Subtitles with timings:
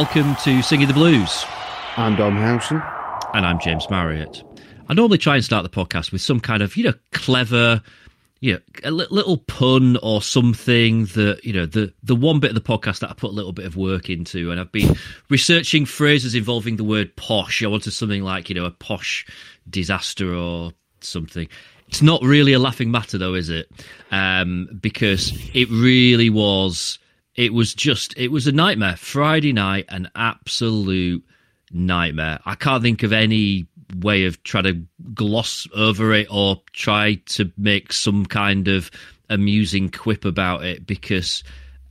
[0.00, 1.44] welcome to Singing the Blues.
[1.98, 2.82] I'm Dom Howson.
[3.34, 4.42] And I'm James Marriott.
[4.88, 7.82] I normally try and start the podcast with some kind of, you know, clever,
[8.40, 12.54] you know, a little pun or something that, you know, the, the one bit of
[12.54, 14.50] the podcast that I put a little bit of work into.
[14.50, 14.96] And I've been
[15.28, 17.62] researching phrases involving the word posh.
[17.62, 19.26] I wanted something like, you know, a posh
[19.68, 21.46] disaster or something.
[21.88, 23.70] It's not really a laughing matter, though, is it?
[24.10, 26.98] Um, because it really was.
[27.34, 28.16] It was just.
[28.16, 28.96] It was a nightmare.
[28.96, 31.24] Friday night, an absolute
[31.70, 32.40] nightmare.
[32.44, 33.66] I can't think of any
[33.96, 34.82] way of trying to
[35.14, 38.90] gloss over it or try to make some kind of
[39.28, 41.42] amusing quip about it because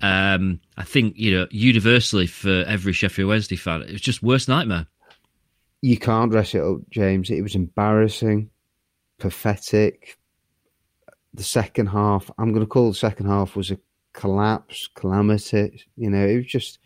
[0.01, 4.47] um, I think you know universally for every Sheffield Wednesday fan, it was just worst
[4.47, 4.87] nightmare.
[5.81, 7.29] You can't dress it up, James.
[7.29, 8.49] It was embarrassing,
[9.17, 10.17] pathetic.
[11.33, 13.79] The second half, I'm going to call the second half was a
[14.19, 15.81] collapse, calamity.
[15.95, 16.79] You know, it was just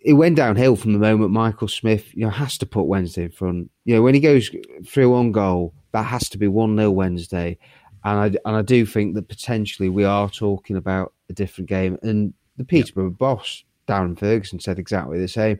[0.00, 3.30] it went downhill from the moment Michael Smith, you know, has to put Wednesday in
[3.30, 3.70] front.
[3.84, 4.50] You know, when he goes
[4.86, 7.58] through one goal, that has to be one 0 Wednesday,
[8.04, 11.98] and I and I do think that potentially we are talking about a different game.
[12.02, 15.58] And the Peterborough boss Darren Ferguson said exactly the same.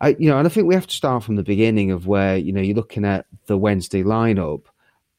[0.00, 2.36] I, you know, and I think we have to start from the beginning of where
[2.36, 4.62] you know you're looking at the Wednesday lineup.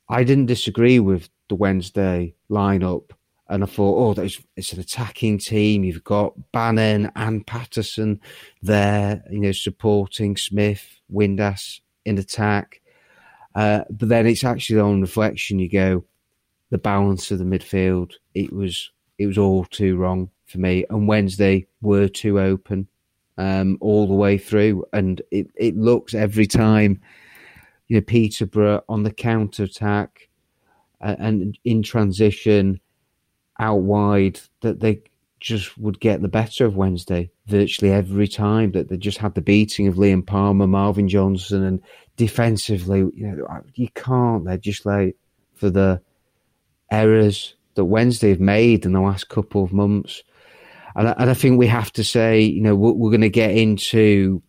[0.10, 3.12] I didn't disagree with the Wednesday lineup
[3.54, 5.84] and I thought, oh, it's an attacking team.
[5.84, 8.20] You've got Bannan and Paterson
[8.64, 12.82] there, you know, supporting Smith, Windass in attack.
[13.54, 16.04] Uh, but then it's actually on reflection, you go,
[16.72, 20.84] the balance of the midfield, it was it was all too wrong for me.
[20.90, 22.88] And Wednesday were too open
[23.38, 27.00] um, all the way through, and it it looks every time,
[27.88, 30.28] you know, Peterborough on the counter attack
[31.02, 32.80] uh, and in transition
[33.60, 35.02] out wide that they
[35.40, 38.72] just would get the better of Wednesday virtually every time.
[38.72, 41.82] That they just had the beating of Liam Palmer, Marvin Johnson, and
[42.18, 45.16] defensively, you know, you can't legislate
[45.56, 46.02] for the
[46.92, 50.24] errors that Wednesday have made in the last couple of months.
[50.96, 53.30] And I, and I think we have to say, you know, we're, we're going to
[53.30, 54.42] get into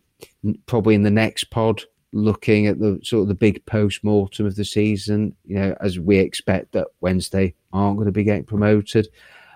[0.67, 1.83] probably in the next pod
[2.15, 5.99] looking at the sort of the big post mortem of the season, you know, as
[5.99, 9.09] we expect that Wednesday aren't going to be getting promoted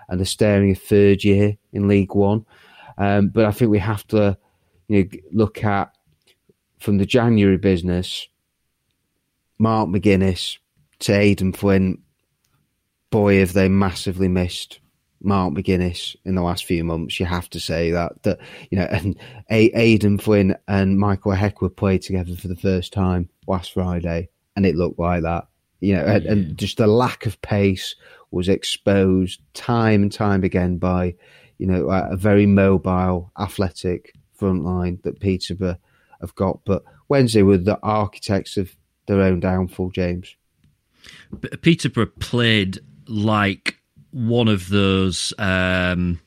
[0.08, 2.44] and they're staring a third year in League One.
[2.98, 4.36] Um, but I think we have to,
[4.88, 5.96] you know, look at
[6.78, 8.28] from the January business,
[9.58, 10.58] Mark McGuinness
[11.00, 12.00] to Aden Flint.
[13.08, 14.80] Boy, have they massively missed
[15.22, 17.20] Mark McGuinness in the last few months.
[17.20, 18.38] You have to say that that
[18.70, 19.18] you know, and
[19.50, 24.64] a- Aden Flint and Michael Ihiekwe played together for the first time last Friday, and
[24.64, 25.46] it looked like that.
[25.80, 27.94] You know, and, and just the lack of pace
[28.30, 31.14] was exposed time and time again by
[31.58, 35.78] you know a very mobile, athletic front line that Peterborough
[36.20, 36.60] have got.
[36.64, 38.74] But Wednesday were the architects of
[39.06, 40.36] their own downfall, James.
[41.62, 43.79] Peterborough played like
[44.12, 45.32] one of those.
[45.38, 46.20] Um,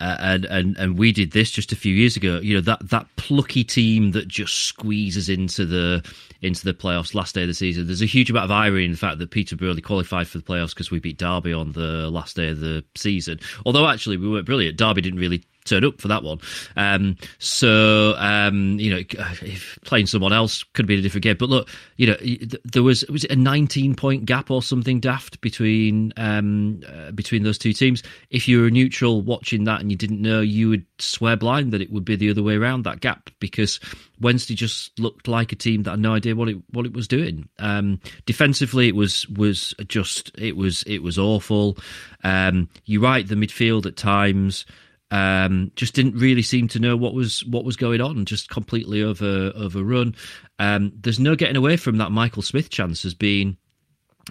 [0.00, 2.40] uh, and and and we did this just a few years ago.
[2.42, 6.02] You know that that plucky team that just squeezes into the
[6.40, 7.86] into the playoffs last day of the season.
[7.86, 10.44] There's a huge amount of irony in the fact that Peterborough only qualified for the
[10.44, 13.40] playoffs because we beat Derby on the last day of the season.
[13.66, 14.78] Although actually we weren't brilliant.
[14.78, 16.40] Derby didn't really turn up for that one.
[16.76, 19.02] Um, so um, you know,
[19.42, 21.36] if playing someone else could be a different game.
[21.38, 22.16] But look, you know,
[22.64, 27.58] there was was a 19 point gap or something daft between um, uh, between those
[27.58, 28.02] two teams.
[28.30, 31.80] If you were neutral watching that and you didn't know, you would swear blind that
[31.80, 33.80] it would be the other way around that gap because
[34.20, 37.08] Wednesday just looked like a team that had no idea what it what it was
[37.08, 37.48] doing.
[37.58, 41.78] Um, defensively, it was was just it was it was awful.
[42.22, 44.66] Um, you're right, the midfield at times
[45.10, 48.24] um, just didn't really seem to know what was what was going on.
[48.24, 50.14] Just completely over overrun.
[50.58, 53.56] Um, there's no getting away from that Michael Smith chance has been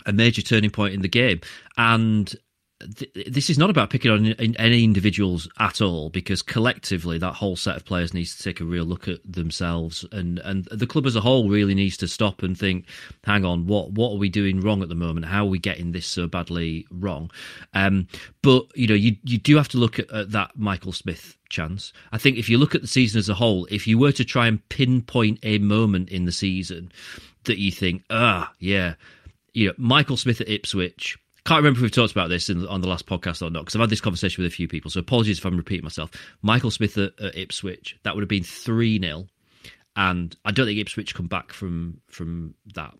[0.06, 1.42] a major turning point in the game,
[1.78, 2.34] and
[3.26, 7.76] this is not about picking on any individuals at all because collectively that whole set
[7.76, 11.16] of players needs to take a real look at themselves and and the club as
[11.16, 12.86] a whole really needs to stop and think
[13.26, 15.26] hang on what what are we doing wrong at the moment?
[15.26, 17.30] How are we getting this so badly wrong?
[17.74, 18.08] Um,
[18.42, 21.92] but you know you you do have to look at, at that Michael Smith chance.
[22.14, 24.24] I think if you look at the season as a whole if you were to
[24.24, 26.92] try and pinpoint a moment in the season
[27.44, 28.94] that you think ah yeah
[29.54, 31.18] you know Michael Smith at Ipswich
[31.50, 33.76] can't remember if we've talked about this in, on the last podcast or not because
[33.76, 34.92] I've had this conversation with a few people.
[34.92, 36.12] So apologies if I'm repeating myself.
[36.44, 39.26] Michael Smith at, at Ipswich, that would have been 3 0.
[39.96, 42.94] and I don't think Ipswich come back from from that.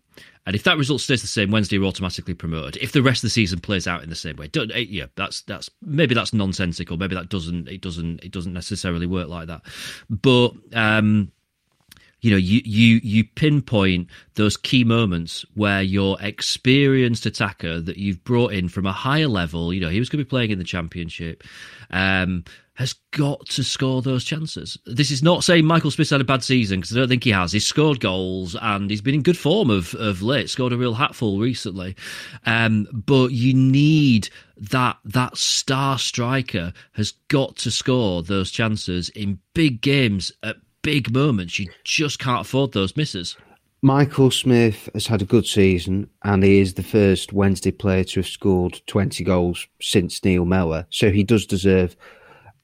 [0.46, 2.82] And if that result stays the same, Wednesday are automatically promoted.
[2.82, 5.06] If the rest of the season plays out in the same way, don't, eh, yeah,
[5.14, 6.96] that's that's maybe that's nonsensical.
[6.96, 9.62] Maybe that doesn't it doesn't it doesn't necessarily work like that.
[10.08, 11.30] But um,
[12.20, 18.22] you know, you you you pinpoint those key moments where your experienced attacker that you've
[18.24, 20.58] brought in from a higher level, you know, he was going to be playing in
[20.58, 21.42] the championship,
[21.90, 22.44] um,
[22.74, 24.78] has got to score those chances.
[24.86, 27.30] This is not saying Michael Smith's had a bad season because I don't think he
[27.30, 27.52] has.
[27.52, 30.50] He's scored goals and he's been in good form of of late.
[30.50, 31.96] Scored a real hatful recently,
[32.46, 39.38] um, but you need that that star striker has got to score those chances in
[39.54, 41.58] big games at big moments.
[41.58, 43.36] You just can't afford those misses.
[43.82, 48.20] Michael Smith has had a good season, and he is the first Wednesday player to
[48.20, 50.86] have scored 20 goals since Neil Mellor.
[50.90, 51.96] So he does deserve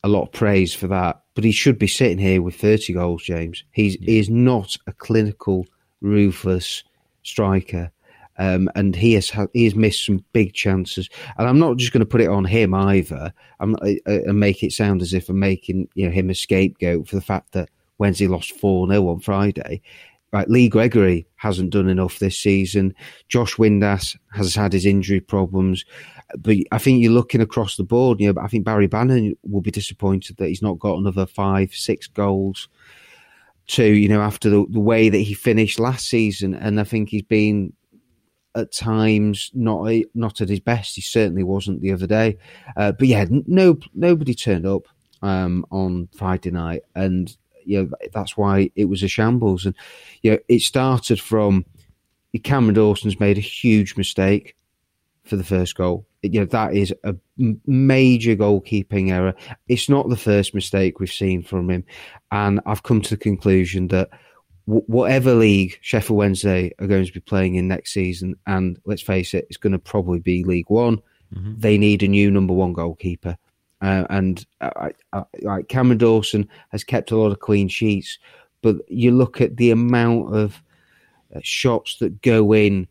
[0.04, 1.22] a lot of praise for that.
[1.34, 3.64] But he should be sitting here with 30 goals, James.
[3.72, 4.06] He's yeah.
[4.06, 5.66] he is not a clinical,
[6.00, 6.84] ruthless
[7.22, 7.90] striker.
[8.38, 11.08] Um, and he has he has missed some big chances.
[11.38, 13.32] And I'm not just going to put it on him either.
[13.60, 13.74] I'm
[14.04, 17.22] and make it sound as if I'm making you know him a scapegoat for the
[17.22, 19.82] fact that Wednesday lost 4 0 on Friday.
[20.32, 22.94] Right, Lee Gregory hasn't done enough this season.
[23.28, 25.84] Josh Windass has had his injury problems.
[26.37, 28.20] But I think you're looking across the board.
[28.20, 31.72] You know, I think Barry Bannan will be disappointed that he's not got another five,
[31.72, 32.69] six goals
[33.69, 36.54] to, you know, after the, the way that he finished last season.
[36.54, 37.72] And I think he's been
[38.56, 40.96] at times not not at his best.
[40.96, 42.38] He certainly wasn't the other day.
[42.76, 44.88] Uh, but yeah, no nobody turned up
[45.22, 49.66] um, on Friday night, and you know that's why it was a shambles.
[49.66, 49.74] And
[50.22, 51.64] you know it started from
[52.42, 54.56] Cameron Dawson's made a huge mistake
[55.24, 56.06] for the first goal.
[56.22, 59.34] You know that is a major goalkeeping error.
[59.68, 61.84] It's not the first mistake we've seen from him,
[62.30, 64.10] and I've come to the conclusion that
[64.64, 69.34] whatever league Sheffield Wednesday are going to be playing in next season, and let's face
[69.34, 70.98] it, it's going to probably be League One.
[71.34, 71.54] Mm-hmm.
[71.58, 73.36] They need a new number one goalkeeper.
[73.82, 74.46] Uh, and
[75.43, 78.19] like Cameron Dawson has kept a lot of clean sheets,
[78.62, 80.62] but you look at the amount of
[81.34, 82.88] uh, shots that go in,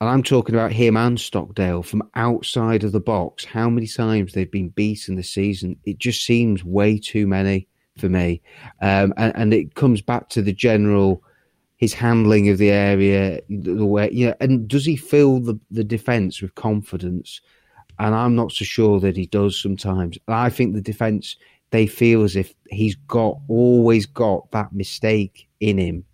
[0.00, 3.44] and I'm talking about him and Stockdale from outside of the box.
[3.44, 5.76] How many times they've been beaten this season?
[5.84, 8.42] It just seems way too many for me,
[8.82, 11.22] um, and, and it comes back to the general
[11.78, 16.42] his handling of the area, the way, yeah, and does he fill the, the defence
[16.42, 17.40] with confidence?
[17.98, 20.18] And I'm not so sure that he does sometimes.
[20.28, 21.36] I think the defence
[21.70, 26.04] they feel as if he's got always got that mistake in him,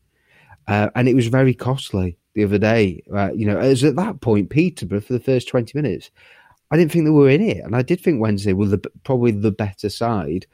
[0.68, 3.02] uh, and it was very costly the other day.
[3.12, 6.10] Uh, you know, as at that point, Peterborough for the first twenty minutes,
[6.70, 9.30] I didn't think they were in it, and I did think Wednesday were the, probably
[9.30, 10.46] the better side.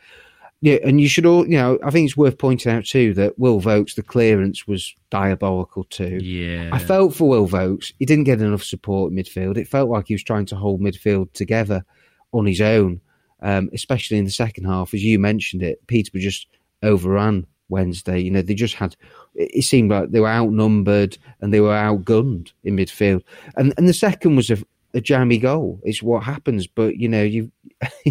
[0.63, 3.39] Yeah, and you should all, you know, I think it's worth pointing out too that
[3.39, 6.19] Will Vaulks, the clearance was diabolical too.
[6.23, 6.69] Yeah.
[6.71, 7.95] I felt for Will Vaulks.
[7.99, 9.57] He didn't get enough support in midfield.
[9.57, 11.85] It felt like he was trying to hold midfield together
[12.33, 13.01] on his own,
[13.41, 14.93] um, especially in the second half.
[14.93, 16.47] As you mentioned it, Peterborough just
[16.83, 18.21] overran Wednesday.
[18.21, 18.97] You know, they just had,
[19.35, 23.23] it seemed like they were outnumbered and they were outgunned in midfield.
[23.57, 24.59] And, and the second was a,
[24.93, 25.81] a jammy goal.
[25.85, 26.67] It's what happens.
[26.67, 27.51] But, you know, you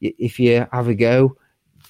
[0.00, 1.36] if you have a go,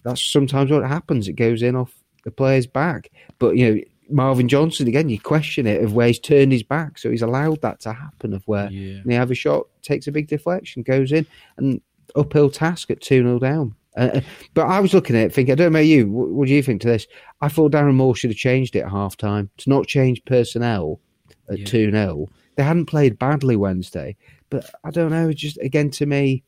[0.07, 1.29] that's sometimes what happens.
[1.29, 1.93] It goes in off
[2.25, 3.11] the player's back.
[3.39, 6.99] But you know, Marvin Johnson again, you question it of where he's turned his back,
[6.99, 8.33] so he's allowed that to happen.
[8.33, 9.01] Of where yeah.
[9.05, 11.81] they have a shot, takes a big deflection, goes in, and
[12.15, 13.75] uphill task at two 0 down.
[13.97, 14.21] Uh, uh,
[14.55, 16.11] but I was looking at it, thinking, I don't know you.
[16.11, 17.07] What, what, do you think to this?
[17.41, 21.01] I thought Darren Moore should have changed it at half time to not change personnel
[21.49, 22.07] at two yeah.
[22.07, 24.17] 0 They hadn't played badly Wednesday,
[24.51, 25.33] but I don't know.
[25.33, 26.45] Just again to me,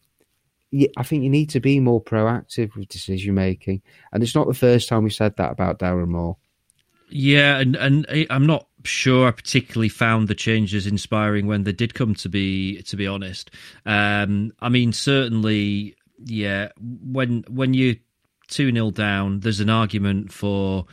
[0.96, 3.82] I think you need to be more proactive with decision making,
[4.12, 6.36] and it's not the first time we said that about Darren Moore.
[7.10, 11.94] Yeah, and and I'm not sure I particularly found the changes inspiring when they did
[11.94, 12.82] come to be.
[12.82, 13.50] To be honest,
[13.86, 16.68] um, I mean certainly, yeah.
[16.78, 17.96] When when you
[18.48, 20.86] two 0 down, there's an argument for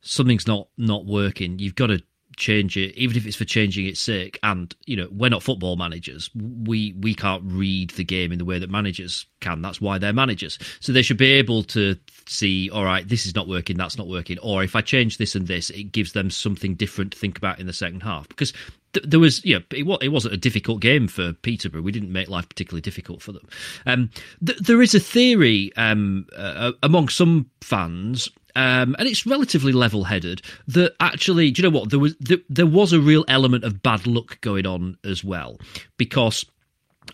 [0.00, 1.58] something's not not working.
[1.60, 2.02] You've got to
[2.36, 4.38] change it, even if it's for changing its sake.
[4.42, 6.30] And you know, we're not football managers.
[6.34, 9.62] We we can't read the game in the way that managers can.
[9.62, 10.58] That's why they're managers.
[10.80, 11.96] So they should be able to
[12.28, 15.34] see, all right, this is not working, that's not working, or if I change this
[15.34, 18.28] and this, it gives them something different to think about in the second half.
[18.28, 18.52] Because
[18.92, 21.82] th- there was, yeah, it, it wasn't a difficult game for Peterborough.
[21.82, 23.48] We didn't make life particularly difficult for them.
[23.86, 24.10] Um,
[24.44, 30.42] th- there is a theory um, uh, among some fans um, and it's relatively level-headed.
[30.66, 31.90] That actually, do you know what?
[31.90, 35.60] There was there, there was a real element of bad luck going on as well,
[35.96, 36.44] because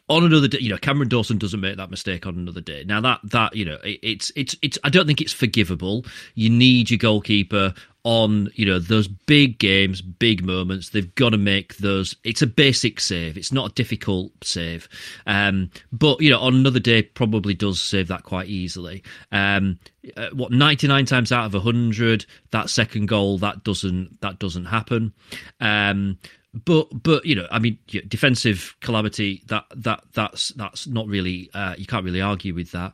[0.08, 2.84] on another day, you know, Cameron Dawson doesn't make that mistake on another day.
[2.84, 4.78] Now that that you know, it, it's it's it's.
[4.84, 6.06] I don't think it's forgivable.
[6.34, 10.90] You need your goalkeeper on you know those big games, big moments.
[10.90, 12.16] They've got to make those.
[12.24, 13.36] It's a basic save.
[13.36, 14.88] It's not a difficult save,
[15.26, 19.02] um, but you know on another day probably does save that quite easily.
[19.30, 19.78] Um,
[20.16, 25.12] uh, what 99 times out of 100 that second goal that doesn't that doesn't happen
[25.60, 26.18] um,
[26.64, 27.78] but but you know i mean
[28.08, 32.92] defensive calamity that that that's that's not really uh, you can't really argue with that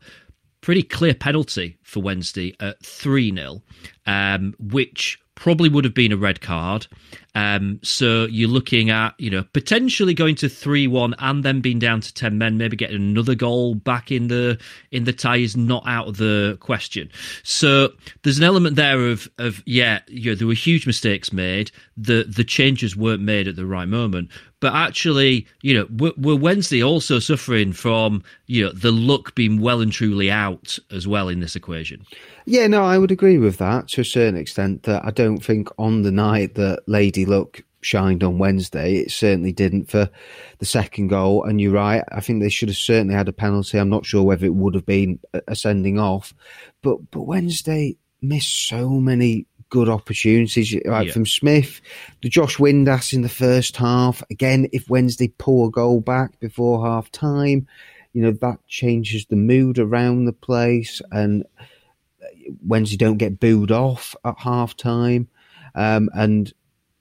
[0.61, 3.63] pretty clear penalty for Wednesday at 3 0,
[4.07, 6.89] um, which probably would have been a red card.
[7.37, 11.79] Um, so you're looking at, you know, potentially going to three one and then being
[11.79, 14.59] down to ten men, maybe getting another goal back in the
[14.91, 17.09] in the tie is not out of the question.
[17.45, 17.91] So
[18.25, 21.71] there's an element there of of yeah, you know, there were huge mistakes made.
[21.97, 24.31] The the changes weren't made at the right moment.
[24.61, 29.81] But actually, you know, we're, Wednesday also suffering from you know the luck being well
[29.81, 32.05] and truly out as well in this equation.
[32.45, 34.83] Yeah, no, I would agree with that to a certain extent.
[34.85, 39.53] That I don't think on the night that Lady Luck shined on Wednesday, it certainly
[39.53, 40.11] didn't for
[40.59, 41.45] the second goal.
[41.45, 43.79] And you're right, I think they should have certainly had a penalty.
[43.79, 46.35] I'm not sure whether it would have been a sending off,
[46.83, 51.13] but but Wednesday missed so many good opportunities like yeah.
[51.13, 51.81] from Smith,
[52.23, 54.23] the Josh Windass in the first half.
[54.31, 57.67] Again, if Wednesday pull a goal back before half time,
[58.13, 61.45] you know that changes the mood around the place and
[62.67, 65.29] Wednesday don't get booed off at half time.
[65.75, 66.53] Um, and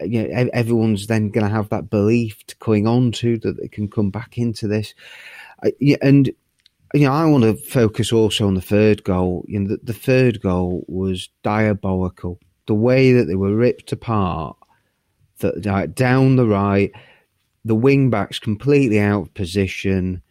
[0.01, 3.67] you know, everyone's then going to have that belief to going on to that they
[3.67, 4.93] can come back into this.
[6.01, 6.29] and
[6.93, 9.43] you know, I want to focus also on the third goal.
[9.47, 12.39] You know, the, the third goal was diabolical.
[12.67, 14.55] The way that they were ripped apart,
[15.39, 16.91] that like, down the right,
[17.65, 20.21] the wing backs completely out of position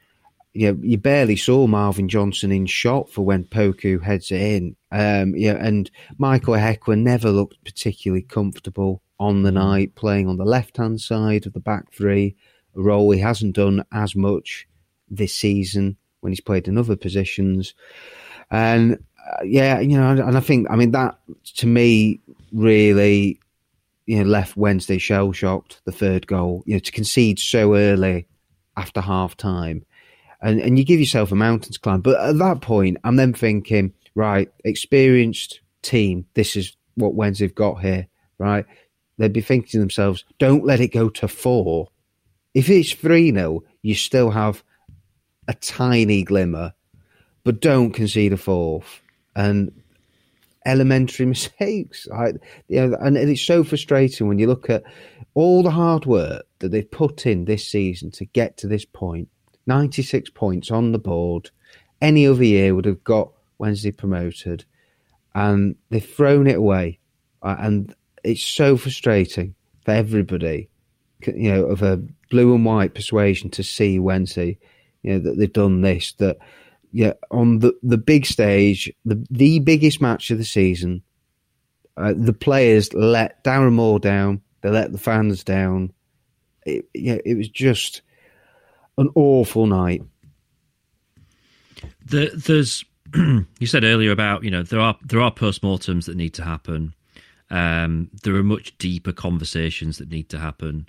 [0.56, 4.76] you know, you barely saw Marvin Johnson in shot for when Poku heads it in.
[4.90, 10.46] Um, yeah, and Michael Ihiekwe never looked particularly comfortable on the night, playing on the
[10.46, 12.36] left hand side of the back three,
[12.74, 14.66] a role he hasn't done as much
[15.10, 17.74] this season when he's played in other positions.
[18.50, 19.04] And
[19.44, 21.18] yeah, you know, and I think, I mean, that
[21.56, 22.20] to me
[22.52, 23.40] really,
[24.06, 28.26] you know, left Wednesday shell shocked, the third goal, you know, to concede so early
[28.76, 29.84] after half time
[30.40, 32.00] and, and you give yourself a mountain to climb.
[32.00, 37.54] But at that point, I'm then thinking, right, experienced team, this is what Wednesday have
[37.54, 38.06] got here,
[38.38, 38.64] right?
[39.18, 41.88] They'd be thinking to themselves, don't let it go to four.
[42.54, 44.62] If it's 3 0, you still have
[45.48, 46.74] a tiny glimmer,
[47.44, 49.00] but don't concede a fourth.
[49.36, 49.70] And
[50.66, 52.08] elementary mistakes.
[52.12, 52.32] I,
[52.68, 54.82] you know, and it's so frustrating when you look at
[55.34, 59.28] all the hard work that they've put in this season to get to this point.
[59.28, 59.28] point,
[59.66, 61.50] 96 points on the board.
[62.00, 64.64] Any other year would have got Wednesday promoted,
[65.34, 66.98] and they've thrown it away.
[67.42, 70.68] And it's so frustrating for everybody,
[71.26, 74.58] you know, of a blue and white persuasion to see Wednesday,
[75.02, 76.12] you know, that they've done this.
[76.14, 76.38] That,
[76.96, 81.02] yeah, on the, the big stage, the the biggest match of the season,
[81.98, 84.40] uh, the players let Darren Moore down.
[84.62, 85.92] They let the fans down.
[86.64, 88.00] It, yeah, it was just
[88.96, 90.04] an awful night.
[92.06, 92.82] The, there's
[93.14, 96.94] you said earlier about you know there are there are postmortems that need to happen.
[97.50, 100.88] Um, there are much deeper conversations that need to happen.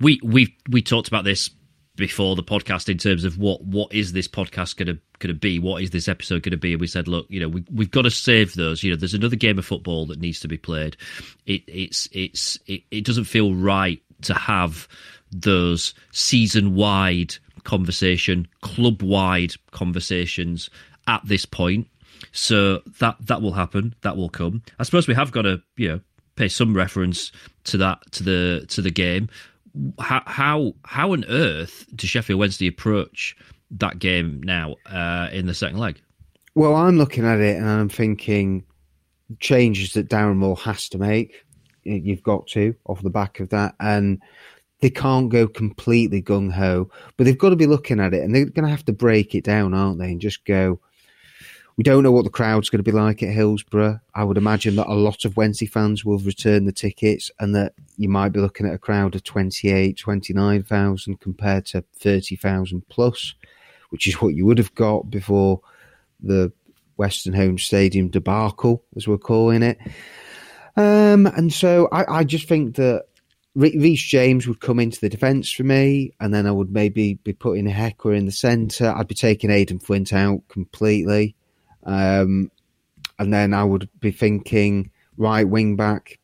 [0.00, 1.48] We we we talked about this
[1.96, 5.38] before the podcast in terms of what what is this podcast going to going to
[5.38, 5.58] be?
[5.58, 6.72] What is this episode going to be?
[6.72, 8.82] And we said, look, you know, we we've got to save those.
[8.82, 10.96] You know, there's another game of football that needs to be played.
[11.46, 14.88] It it's it's it, it doesn't feel right to have
[15.30, 17.34] those season wide
[17.64, 20.70] conversation, club wide conversations
[21.06, 21.88] at this point.
[22.32, 23.94] So that that will happen.
[24.02, 24.62] That will come.
[24.78, 26.00] I suppose we have got to you know
[26.36, 27.32] pay some reference
[27.64, 29.28] to that to the to the game.
[29.98, 33.36] How how how on earth does Sheffield Wednesday approach
[33.70, 36.00] that game now uh, in the second leg?
[36.54, 38.64] Well, I'm looking at it and I'm thinking
[39.40, 41.44] changes that Darren Moore has to make.
[41.84, 44.22] You've got to off the back of that, and
[44.82, 48.34] they can't go completely gung ho, but they've got to be looking at it and
[48.34, 50.10] they're going to have to break it down, aren't they?
[50.10, 50.80] And just go,
[51.76, 54.00] we don't know what the crowd's going to be like at Hillsborough.
[54.14, 57.72] I would imagine that a lot of Wednesday fans will return the tickets and that
[57.96, 63.34] you might be looking at a crowd of 28, 29,000 compared to 30,000 plus,
[63.90, 65.60] which is what you would have got before
[66.20, 66.52] the
[66.96, 69.78] Weston Home Stadium debacle, as we're calling it.
[70.76, 73.06] Um, and so I, I just think that
[73.54, 77.32] Reece James would come into the defence for me, and then I would maybe be
[77.32, 78.92] putting Hecker in the centre.
[78.94, 81.34] I'd be taking Aden Flint out completely.
[81.84, 82.50] Um,
[83.18, 86.18] and then I would be thinking, right wing back.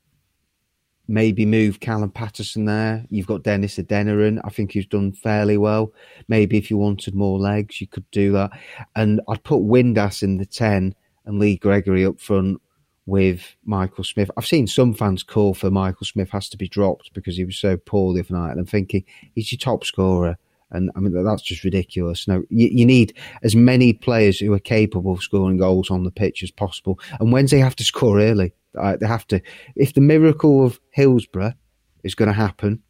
[1.11, 3.07] Maybe move Callum Paterson there.
[3.09, 4.41] You've got Dennis Adeniran.
[4.45, 5.93] I think he's done fairly well.
[6.29, 8.51] Maybe if you wanted more legs, you could do that.
[8.95, 12.61] And I'd put Windass in the 10 and Lee Gregory up front
[13.07, 14.31] with Michael Smith.
[14.37, 17.57] I've seen some fans call for Michael Smith has to be dropped because he was
[17.57, 18.51] so poor the other night.
[18.51, 20.37] And I'm thinking he's your top scorer.
[20.71, 22.29] And I mean, that's just ridiculous.
[22.29, 26.11] No, you, you, need as many players who are capable of scoring goals on the
[26.11, 26.99] pitch as possible.
[27.21, 28.53] And Wednesday have to score early.
[28.79, 29.41] Uh, they have to.
[29.77, 31.55] If the miracle of Hillsborough
[32.05, 32.83] is going to happen,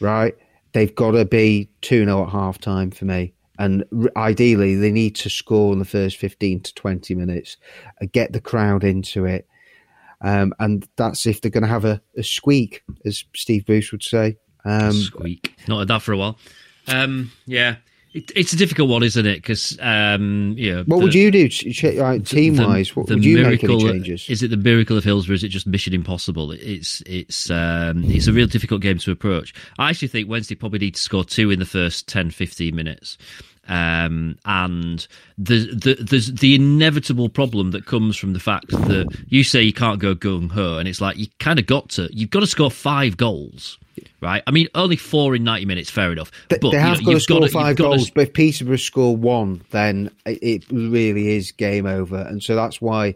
[0.00, 0.34] right,
[0.72, 3.34] they've got to be 2 0 at half time for me.
[3.58, 3.84] And
[4.16, 7.56] ideally, they need to score in the first 15 to 20 minutes,
[8.00, 9.48] uh, get the crowd into it.
[10.20, 14.02] Um, and that's if they're going to have a, a, squeak, as Steve Bruce would
[14.02, 14.36] say.
[14.64, 15.56] Um, squeak.
[15.68, 16.38] Not had that for a while.
[16.88, 17.76] Um, yeah.
[18.14, 19.36] It, it's a difficult one, isn't it?
[19.36, 20.78] Because um, yeah.
[20.86, 21.48] What the, would you do
[22.18, 22.96] team wise?
[22.96, 24.28] What would you make any changes?
[24.30, 25.34] Is it the miracle of Hillsborough?
[25.34, 26.52] Is it just mission impossible?
[26.52, 29.52] It's it's um, it's a real difficult game to approach.
[29.78, 33.18] I actually think Wednesday probably need to score two in the first 10, 15 minutes.
[33.68, 35.06] Um, and
[35.36, 39.72] the, the, there's the inevitable problem that comes from the fact that you say you
[39.72, 42.46] can't go gung ho, and it's like you kind of got to, you've got to
[42.46, 43.78] score five goals
[44.20, 44.42] right?
[44.46, 46.30] I mean, only four in 90 minutes, fair enough.
[46.48, 48.12] But they have you know, got to score got five goals, to...
[48.14, 52.18] but if Peterborough score one, then it really is game over.
[52.18, 53.14] And so that's why.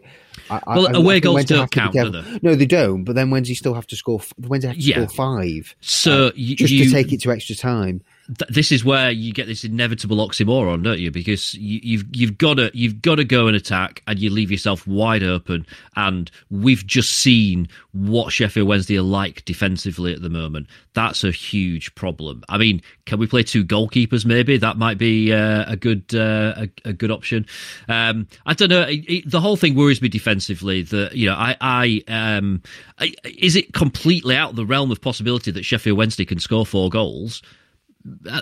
[0.49, 2.39] I, well, I, away I goals don't count, do they?
[2.41, 3.03] No, they don't.
[3.03, 4.21] But then Wednesday still have to score?
[4.39, 4.95] Wednesday have to yeah.
[4.95, 5.75] score five?
[5.81, 9.11] So uh, you, just you, to take it to extra time th- this is where
[9.11, 11.11] you get this inevitable oxymoron, don't you?
[11.11, 14.51] Because you, you've you've got to you've got to go and attack, and you leave
[14.51, 15.65] yourself wide open.
[15.95, 20.67] And we've just seen what Sheffield Wednesday are like defensively at the moment.
[20.93, 22.43] That's a huge problem.
[22.49, 24.25] I mean, can we play two goalkeepers?
[24.25, 27.45] Maybe that might be uh, a good uh, a, a, good option.
[27.89, 28.83] Um, I don't know.
[28.83, 30.83] It, it, the whole thing worries me defensively.
[30.83, 32.61] That you know, I, I, um,
[32.99, 36.65] I, is it completely out of the realm of possibility that Sheffield Wednesday can score
[36.65, 37.41] four goals?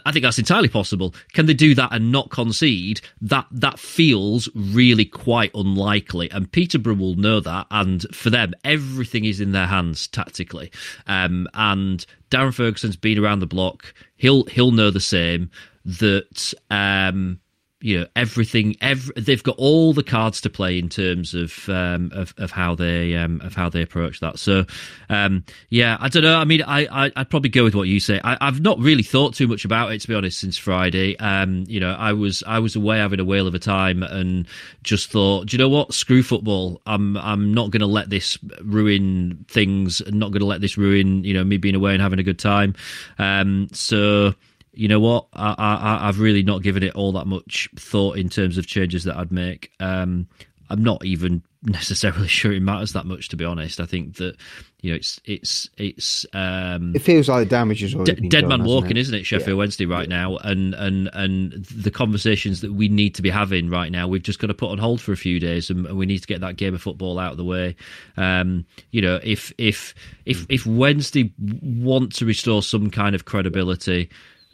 [0.06, 1.14] I think that's entirely possible.
[1.34, 3.02] Can they do that and not concede?
[3.22, 7.68] That that feels really quite unlikely, and Peterborough will know that.
[7.70, 10.72] And for them, everything is in their hands tactically.
[11.08, 13.94] Um, and Darren Ferguson's been around the block.
[14.16, 15.52] He'll he'll know the same.
[15.84, 17.41] That um,
[17.82, 22.12] you know everything every, they've got all the cards to play in terms of um,
[22.14, 24.40] of, of how they um, of how they approach that.
[24.40, 24.66] So
[25.10, 26.38] um, yeah I don't know.
[26.38, 28.20] I mean I, I would probably go with what you say.
[28.24, 31.18] I, have not really thought too much about it to be honest since Friday.
[31.18, 34.48] Um, you know I was I was away having a whale of a time and
[34.84, 35.94] just thought do you know what?
[35.94, 36.82] Screw football.
[36.86, 41.24] I'm I'm not going to let this ruin things not going to let this ruin
[41.24, 42.76] you know me being away and having a good time.
[43.18, 44.34] Um, so
[44.74, 45.28] you know what?
[45.34, 49.04] I, I, I've really not given it all that much thought in terms of changes
[49.04, 49.72] that I'd make.
[49.80, 50.28] Um,
[50.70, 53.80] I'm not even necessarily sure it matters that much, to be honest.
[53.80, 54.38] I think that
[54.80, 58.48] you know it's it's it's um, it feels like the damage is already d- dead
[58.48, 59.26] done, man walking, is not it?
[59.26, 59.56] Sheffield yeah.
[59.56, 60.16] Wednesday right yeah.
[60.16, 64.24] now, and and and the conversations that we need to be having right now, we've
[64.24, 66.28] just got to put on hold for a few days, and, and we need to
[66.28, 67.76] get that game of football out of the way.
[68.16, 69.94] Um, you know, if if
[70.26, 74.10] if if Wednesday want to restore some kind of credibility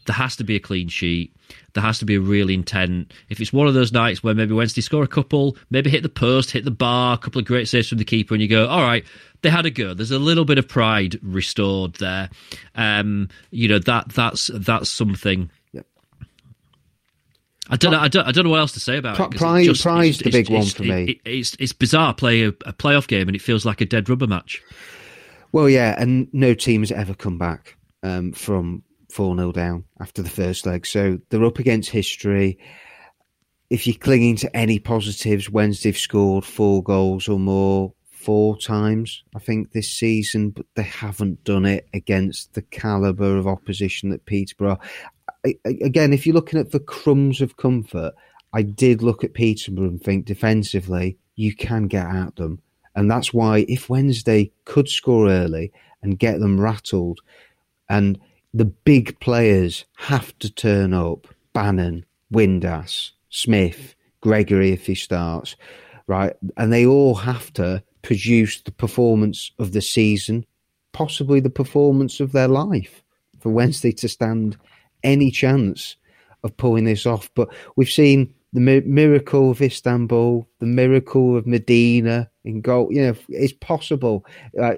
[0.08, 1.34] there has to be a clean sheet.
[1.74, 3.14] There has to be a real intent.
[3.30, 6.10] If it's one of those nights where maybe Wednesday score a couple, maybe hit the
[6.10, 8.68] post, hit the bar, a couple of great saves from the keeper, and you go,
[8.68, 9.06] all right,
[9.44, 9.94] they had a go.
[9.94, 12.30] There's a little bit of pride restored there.
[12.76, 15.52] Um, you know that that's that's something.
[17.70, 18.00] I don't know.
[18.00, 19.38] I don't, I don't know what else to say about it.
[19.38, 21.04] Pride, just, pride's the big one for me.
[21.04, 24.10] It, it's it's bizarre play a, a playoff game and it feels like a dead
[24.10, 24.64] rubber match.
[25.52, 28.84] Well, yeah, and no team has ever come back um, from
[29.18, 30.86] 4 0 down after the first leg.
[30.86, 32.60] So they're up against history.
[33.72, 39.40] If you're clinging to any positives, Wednesday've scored four goals or more four times, I
[39.40, 44.78] think, this season, but they haven't done it against the calibre of opposition that Peterborough.
[45.44, 48.14] I, again, if you're looking at the crumbs of comfort,
[48.54, 52.62] I did look at Peterborough and think defensively, you can get at them.
[52.96, 55.72] And that's why if Wednesday could score early
[56.04, 57.22] and get them rattled,
[57.90, 58.20] and
[58.54, 61.28] the big players have to turn up.
[61.54, 65.56] Bannan, Windass, Smith, Gregory if he starts,
[66.06, 66.36] right?
[66.56, 70.46] And they all have to produce the performance of the season,
[70.92, 73.04] possibly the performance of their life
[73.40, 74.58] for Wednesday to stand
[75.04, 75.96] any chance
[76.44, 77.30] of pulling this off.
[77.36, 82.88] But we've seen the miracle of Istanbul, the miracle of Medina in goal.
[82.92, 84.26] You know, it's possible
[84.60, 84.74] uh,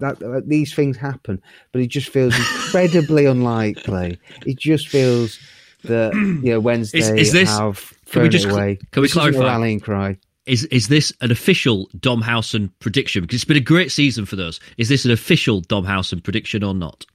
[0.00, 4.18] that, these things happen, but it just feels incredibly unlikely.
[4.46, 5.38] It just feels
[5.84, 8.78] that you know Wednesday is, is this, have can we just, away.
[8.92, 9.40] Can we this clarify?
[9.40, 10.18] rallying cry.
[10.46, 13.22] is is this an official Dom Howson prediction?
[13.22, 14.60] Because it's been a great season for those.
[14.76, 17.06] Is this an official Dom Howson prediction or not?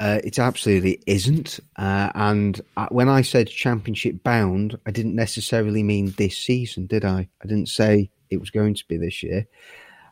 [0.00, 1.60] Uh, it absolutely isn't.
[1.76, 7.04] Uh, and uh, when I said championship bound, I didn't necessarily mean this season, did
[7.04, 7.28] I?
[7.42, 9.46] I didn't say it was going to be this year.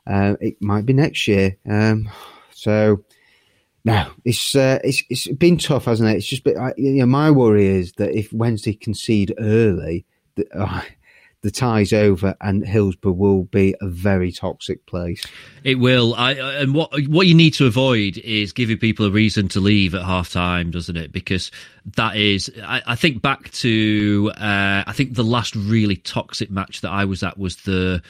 [0.06, 1.56] Uh, it might be next year.
[1.68, 2.08] Um,
[2.52, 3.04] so
[3.84, 6.16] no, it's uh, it's it's been tough, hasn't it?
[6.16, 10.82] It's just been, you know, my worry is that if Wednesday concede early, the, uh,
[11.42, 15.24] the tie's over and Hillsborough will be a very toxic place.
[15.64, 16.14] It will.
[16.14, 19.94] I, and what what you need to avoid is giving people a reason to leave
[19.94, 21.12] at half time, doesn't it?
[21.12, 21.50] Because
[21.96, 26.80] that is, I, I think back to, uh, I think the last really toxic match
[26.80, 28.02] that I was at was the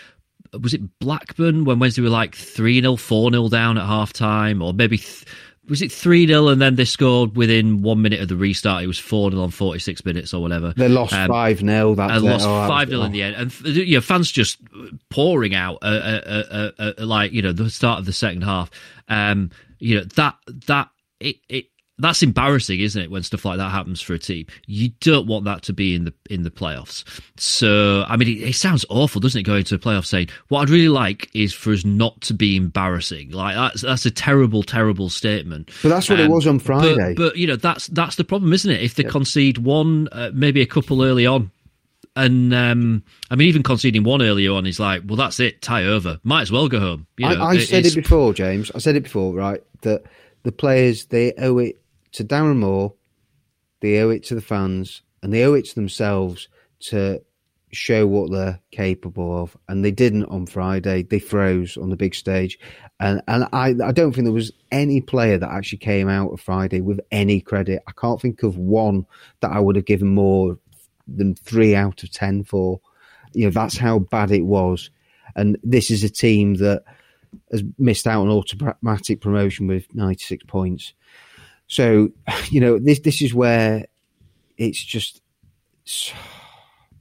[0.63, 4.63] was it Blackburn when Wednesday were like 3 0, 4 0 down at half time,
[4.63, 4.99] or maybe.
[4.99, 5.25] Th-
[5.69, 8.83] was it 3 0 and then they scored within one minute of the restart?
[8.83, 10.73] It was 4 0 on 46 minutes or whatever.
[10.77, 11.95] They lost 5 um, 0.
[11.99, 13.37] And lost 5 0 in the end.
[13.37, 14.59] And you know, fans just
[15.11, 18.71] pouring out, uh, uh, uh, like, you know, the start of the second half.
[19.09, 21.67] Um, you know, that, that, it, it,
[21.99, 23.11] that's embarrassing, isn't it?
[23.11, 26.05] When stuff like that happens for a team, you don't want that to be in
[26.05, 27.05] the in the playoffs.
[27.39, 29.45] So, I mean, it, it sounds awful, doesn't it?
[29.45, 32.57] Going to the playoffs, saying what I'd really like is for us not to be
[32.57, 33.31] embarrassing.
[33.31, 35.71] Like that's that's a terrible, terrible statement.
[35.83, 37.15] But that's what um, it was on Friday.
[37.15, 38.83] But, but, you know, that's that's the problem, isn't it?
[38.83, 41.51] If they concede one, uh, maybe a couple early on,
[42.15, 45.85] and um, I mean, even conceding one earlier on is like, well, that's it, tie
[45.85, 46.19] over.
[46.25, 47.07] Might as well go home.
[47.17, 48.71] You know, I, I it, said it before, James.
[48.75, 49.63] I said it before, right?
[49.81, 50.05] That
[50.43, 51.81] the players they owe it
[52.13, 52.95] to Darren Moore,
[53.81, 56.49] they owe it to the fans, and they owe it to themselves
[56.81, 57.21] to
[57.73, 59.57] show what they're capable of.
[59.69, 61.03] And they didn't on Friday.
[61.03, 62.59] They froze on the big stage.
[63.01, 66.41] And and I, I don't think there was any player that actually came out of
[66.41, 67.83] Friday with any credit.
[67.87, 69.07] I can't think of one
[69.41, 70.59] that I would have given more
[71.07, 72.81] than three out of ten for.
[73.33, 74.91] You know, that's how bad it was.
[75.35, 76.85] And this is a team that
[77.51, 80.95] has missed out on automatic promotion with 96 points.
[81.67, 82.11] So,
[82.51, 83.87] you know, this this is where
[84.57, 85.23] it's just.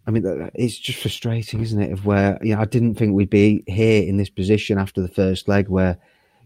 [0.07, 1.91] I mean, it's just frustrating, isn't it?
[1.91, 5.07] Of where you know, I didn't think we'd be here in this position after the
[5.07, 5.97] first leg, where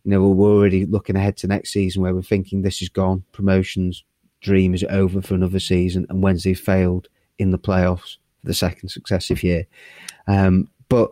[0.06, 3.26] you know we're already looking ahead to next season, where we're thinking this is gone,
[3.34, 4.06] promotions
[4.42, 8.90] dream is over for another season, and Wednesday failed in the playoffs for the second
[8.90, 9.66] successive year.
[10.28, 11.12] Um, but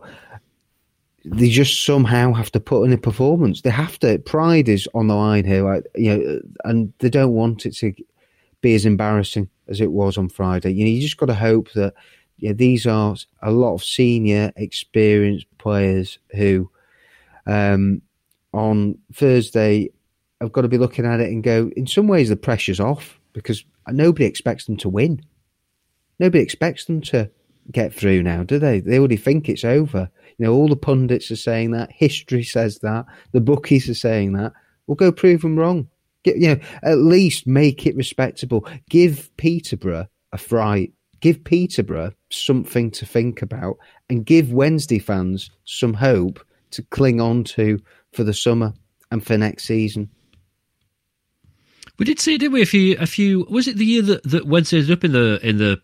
[1.24, 3.62] they just somehow have to put in a performance.
[3.62, 4.18] They have to.
[4.18, 5.84] Pride is on the line here, right?
[5.94, 7.92] you know, and they don't want it to
[8.60, 10.70] be as embarrassing as it was on Friday.
[10.70, 11.94] You know, you just got to hope that
[12.38, 16.70] you know, these are a lot of senior, experienced players who,
[17.46, 18.00] um,
[18.52, 19.90] on Thursday,
[20.40, 21.70] have got to be looking at it and go.
[21.76, 25.24] In some ways, the pressure's off because nobody expects them to win.
[26.20, 27.30] Nobody expects them to
[27.70, 28.80] get through now, do they?
[28.80, 30.10] They already think it's over.
[30.38, 31.90] You know, all the pundits are saying that.
[31.92, 33.06] History says that.
[33.32, 34.52] The bookies are saying that.
[34.86, 35.88] We'll go prove them wrong.
[36.24, 38.66] Get, you know, at least make it respectable.
[38.88, 40.92] Give Peterborough a fright.
[41.20, 43.76] Give Peterborough something to think about,
[44.08, 46.38] and give Wednesday fans some hope
[46.70, 47.80] to cling on to
[48.12, 48.72] for the summer
[49.10, 50.10] and for next season.
[51.98, 52.62] We did see, didn't we?
[52.62, 53.46] A few, a few.
[53.50, 55.80] Was it the year that, that Wednesday ended up in the in the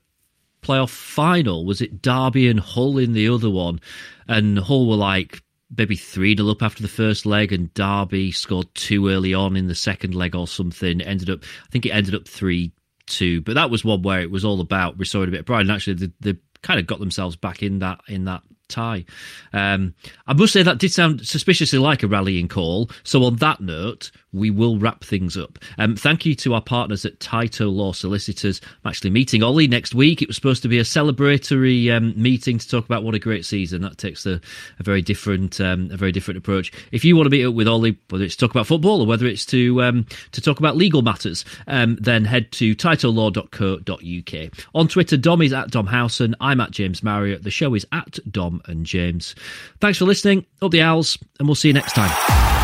[0.64, 1.64] playoff final?
[1.64, 3.80] Was it Derby and Hull in the other one?
[4.26, 5.42] And Hull were like
[5.76, 9.68] maybe 3 0 up after the first leg, and Derby scored two early on in
[9.68, 11.00] the second leg or something.
[11.00, 12.72] Ended up, I think it ended up 3
[13.06, 13.42] 2.
[13.42, 15.62] But that was one where it was all about restoring a bit of pride.
[15.62, 18.42] And actually, they, they kind of got themselves back in that in that
[18.74, 19.04] tie.
[19.52, 19.94] Um,
[20.26, 22.90] I must say that did sound suspiciously like a rallying call.
[23.04, 25.58] So on that note, we will wrap things up.
[25.78, 28.60] Um, thank you to our partners at Tyto Law Solicitors.
[28.84, 30.20] I'm actually meeting Ollie next week.
[30.20, 33.44] It was supposed to be a celebratory um, meeting to talk about what a great
[33.44, 33.82] season.
[33.82, 34.40] That takes a,
[34.78, 36.72] a very different um, a very different approach.
[36.90, 39.06] If you want to meet up with Ollie, whether it's to talk about football or
[39.06, 44.66] whether it's to um, to talk about legal matters, um, then head to tytolaw.co.uk.
[44.74, 46.34] On Twitter, Dom is at Dom Howson.
[46.40, 47.44] I'm at James Marriott.
[47.44, 49.34] The show is at Dom and James.
[49.80, 50.46] Thanks for listening.
[50.62, 52.63] Up the owls, and we'll see you next time.